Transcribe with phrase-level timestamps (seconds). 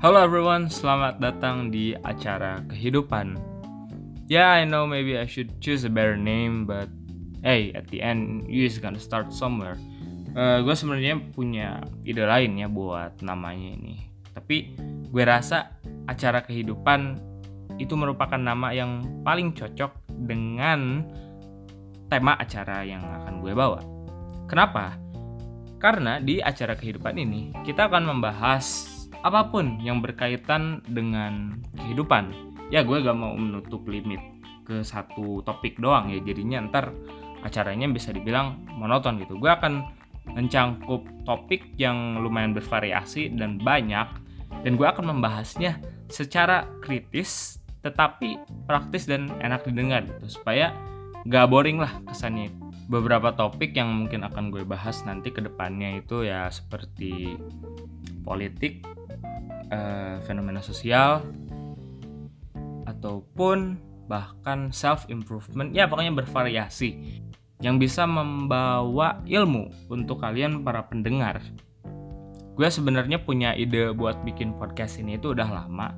[0.00, 3.36] Halo everyone, selamat datang di acara kehidupan.
[4.32, 6.88] Yeah, I know maybe I should choose a better name, but
[7.44, 9.76] hey, at the end you is gonna start somewhere.
[10.32, 14.08] Uh, gue sebenarnya punya ide lain ya buat namanya ini.
[14.32, 14.72] Tapi
[15.12, 15.76] gue rasa
[16.08, 17.20] acara kehidupan
[17.76, 19.92] itu merupakan nama yang paling cocok
[20.24, 21.04] dengan
[22.08, 23.84] tema acara yang akan gue bawa.
[24.48, 24.96] Kenapa?
[25.76, 32.32] Karena di acara kehidupan ini kita akan membahas apa pun yang berkaitan dengan kehidupan.
[32.70, 34.20] Ya gue gak mau menutup limit
[34.64, 36.94] ke satu topik doang ya jadinya ntar
[37.42, 39.36] acaranya bisa dibilang monoton gitu.
[39.36, 39.84] Gue akan
[40.30, 44.06] mencangkup topik yang lumayan bervariasi dan banyak
[44.62, 48.36] dan gue akan membahasnya secara kritis tetapi
[48.68, 50.76] praktis dan enak didengar gitu supaya
[51.24, 52.52] gak boring lah kesannya
[52.90, 57.38] beberapa topik yang mungkin akan gue bahas nanti ke depannya itu ya seperti
[58.26, 58.84] politik,
[59.70, 61.24] uh, fenomena sosial
[62.88, 63.78] ataupun
[64.10, 67.22] bahkan self improvement ya pokoknya bervariasi
[67.60, 71.44] yang bisa membawa ilmu untuk kalian para pendengar.
[72.56, 75.92] Gue sebenarnya punya ide buat bikin podcast ini itu udah lama.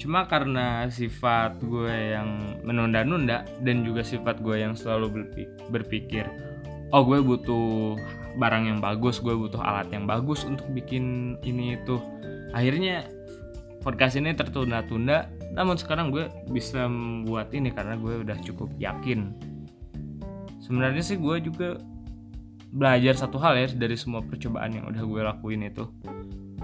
[0.00, 5.28] Cuma karena sifat gue yang menunda-nunda dan juga sifat gue yang selalu
[5.68, 6.24] berpikir,
[6.88, 8.00] oh gue butuh
[8.36, 11.98] barang yang bagus, gue butuh alat yang bagus untuk bikin ini itu.
[12.54, 13.06] Akhirnya
[13.80, 19.34] podcast ini tertunda-tunda namun sekarang gue bisa membuat ini karena gue udah cukup yakin.
[20.62, 21.82] Sebenarnya sih gue juga
[22.70, 25.90] belajar satu hal ya dari semua percobaan yang udah gue lakuin itu.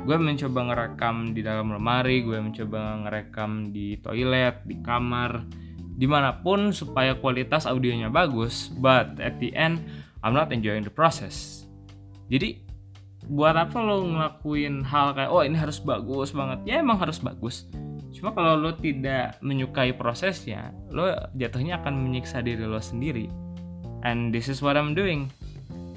[0.07, 5.43] Gue mencoba ngerekam di dalam lemari gue mencoba ngerekam di toilet di kamar
[5.97, 9.83] di mana pun supaya kualitas audionya bagus but at the end
[10.27, 11.63] I'm not enjoying the process.
[12.27, 12.59] Jadi
[13.31, 16.67] buat apa lo ngelakuin hal kayak oh ini harus bagus banget.
[16.67, 17.71] Ya emang harus bagus.
[18.11, 23.31] Cuma kalau lo tidak menyukai prosesnya lo jatuhnya akan menyiksa diri lo sendiri.
[24.03, 25.31] And this is what I'm doing.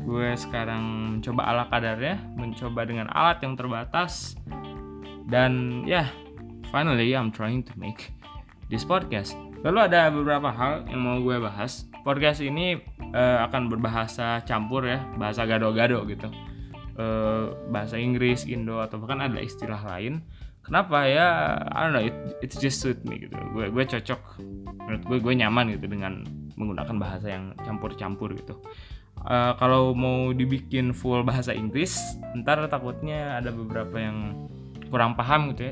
[0.06, 4.38] Gue sekarang mencoba ala kadarnya mencoba dengan alat yang terbatas
[5.26, 6.08] dan ya yeah,
[6.70, 8.14] finally I'm trying to make
[8.70, 9.34] this podcast.
[9.66, 11.90] Lalu ada beberapa hal yang mau gue bahas.
[12.06, 12.80] Podcast ini
[13.14, 16.30] uh, akan berbahasa campur ya bahasa gado-gado gitu
[17.00, 20.22] uh, bahasa Inggris, Indo atau bahkan ada istilah lain.
[20.60, 21.58] Kenapa ya?
[21.72, 23.34] I don't know, it, it's just suit me gitu.
[23.56, 24.44] Gue gue cocok,
[24.86, 26.22] menurut gue gue nyaman gitu dengan
[26.60, 28.60] menggunakan bahasa yang campur-campur gitu.
[29.24, 31.98] Uh, kalau mau dibikin full bahasa Inggris,
[32.38, 34.48] ntar takutnya ada beberapa yang
[34.92, 35.72] kurang paham gitu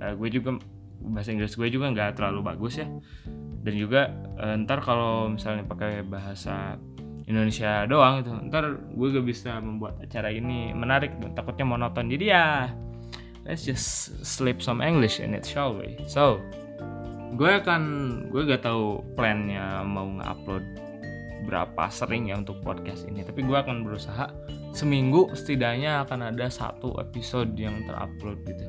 [0.00, 0.58] Uh, gue juga
[1.02, 2.88] bahasa Inggris gue juga nggak terlalu bagus ya.
[3.62, 4.10] Dan juga
[4.42, 6.76] uh, ntar kalau misalnya pakai bahasa
[7.30, 12.10] Indonesia doang itu ntar gue gak bisa membuat acara ini menarik takutnya monoton.
[12.10, 12.68] Jadi ya
[13.46, 15.94] let's just slip some English in it shall we?
[16.10, 16.42] So
[17.32, 17.82] gue akan
[18.28, 20.64] gue gak tahu plannya mau nge-upload
[21.42, 24.30] berapa sering ya untuk podcast ini tapi gue akan berusaha
[24.72, 28.64] seminggu setidaknya akan ada satu episode yang terupload gitu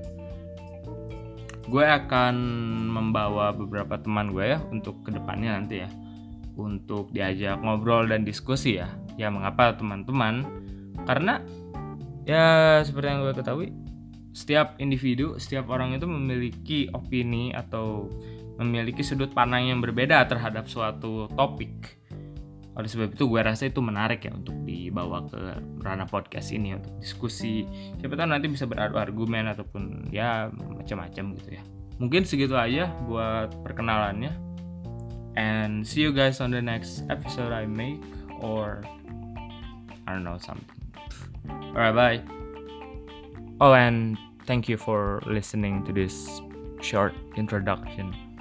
[1.63, 2.35] gue akan
[2.91, 5.89] membawa beberapa teman gue ya untuk ke depannya nanti ya
[6.57, 8.89] untuk diajak ngobrol dan diskusi ya.
[9.17, 10.45] Ya mengapa teman-teman?
[11.05, 11.41] Karena
[12.25, 13.67] ya seperti yang gue ketahui,
[14.33, 18.09] setiap individu, setiap orang itu memiliki opini atau
[18.61, 22.02] memiliki sudut pandang yang berbeda terhadap suatu topik.
[22.73, 25.37] Oleh sebab itu gue rasa itu menarik ya untuk dibawa ke
[25.85, 27.69] ranah podcast ini untuk diskusi.
[28.01, 31.63] Siapa tahu nanti bisa beradu argumen ataupun ya macam-macam gitu ya.
[32.01, 34.33] Mungkin segitu aja buat perkenalannya
[35.37, 38.01] and see you guys on the next episode I make
[38.41, 38.81] or
[40.09, 40.65] I don't know something.
[41.77, 42.19] Alright, bye.
[43.61, 46.41] Oh, and thank you for listening to this
[46.81, 48.32] short introduction.